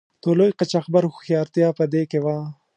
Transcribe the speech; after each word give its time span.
د 0.23 0.25
لوی 0.39 0.51
قاچاقبر 0.59 1.03
هوښیارتیا 1.07 1.67
په 1.77 1.83
دې 1.93 2.03
کې 2.11 2.19
وه. 2.25 2.37